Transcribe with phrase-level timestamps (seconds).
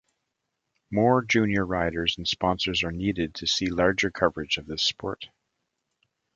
[0.89, 5.29] More junior riders and sponsors are needed to see larger coverage of this sport.